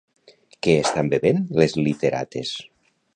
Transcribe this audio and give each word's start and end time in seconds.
Què 0.67 0.73
estan 0.85 1.11
bevent 1.13 1.39
les 1.61 1.75
literates? 1.89 2.55